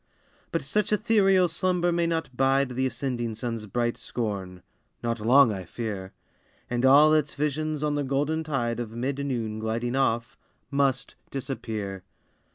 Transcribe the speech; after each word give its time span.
But 0.51 0.63
such 0.63 0.91
ethereal 0.91 1.47
slumber 1.47 1.91
may 1.91 2.07
not 2.07 2.35
bide 2.35 2.69
The 2.69 2.87
ascending 2.87 3.35
sun's 3.35 3.67
bright 3.67 3.97
scorn 3.97 4.63
not 5.03 5.19
long, 5.19 5.51
I 5.53 5.63
fear; 5.63 6.11
And 6.71 6.83
all 6.83 7.13
its 7.13 7.35
visions 7.35 7.83
on 7.83 7.93
the 7.93 8.03
golden 8.03 8.43
tide 8.43 8.79
Of 8.79 8.89
mid 8.95 9.23
noon 9.23 9.59
gliding 9.59 9.95
off, 9.95 10.39
must 10.71 11.17
disappear. 11.29 12.01